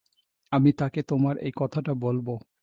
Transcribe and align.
আমি 0.51 0.71
তাকে 0.73 0.99
তোমার 1.03 1.35
এই 1.39 1.53
কথাটা 1.55 1.93
বলব। 2.03 2.27